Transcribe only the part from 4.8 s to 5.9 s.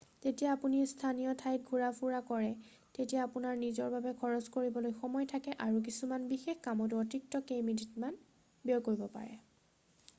সময় থাকে আৰু